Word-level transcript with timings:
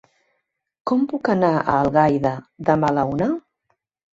Com 0.91 1.03
puc 1.11 1.29
anar 1.35 1.51
a 1.59 1.75
Algaida 1.81 2.33
demà 2.71 2.91
a 2.95 2.99
la 2.99 3.05
una? 3.15 3.29